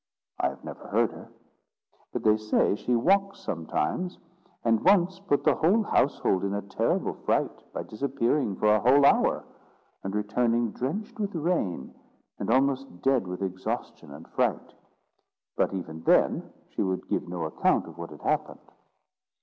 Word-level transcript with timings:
"I 0.39 0.49
have 0.49 0.63
never 0.63 0.87
heard 0.87 1.11
her; 1.11 1.31
but 2.11 2.23
they 2.23 2.35
say 2.35 2.75
she 2.75 2.95
walks 2.95 3.37
sometimes, 3.37 4.17
and 4.65 4.83
once 4.83 5.19
put 5.19 5.43
the 5.43 5.53
whole 5.53 5.83
household 5.83 6.43
in 6.43 6.55
a 6.55 6.63
terrible 6.63 7.13
fright 7.13 7.71
by 7.71 7.83
disappearing 7.83 8.55
for 8.55 8.65
a 8.73 8.79
whole 8.79 9.05
hour, 9.05 9.45
and 10.03 10.15
returning 10.15 10.71
drenched 10.71 11.19
with 11.19 11.35
rain, 11.35 11.93
and 12.39 12.49
almost 12.49 13.03
dead 13.03 13.27
with 13.27 13.43
exhaustion 13.43 14.11
and 14.11 14.27
fright. 14.29 14.73
But 15.55 15.71
even 15.71 16.01
then 16.01 16.51
she 16.69 16.81
would 16.81 17.07
give 17.07 17.27
no 17.27 17.43
account 17.43 17.85
of 17.85 17.99
what 17.99 18.09
had 18.09 18.21
happened." 18.23 18.71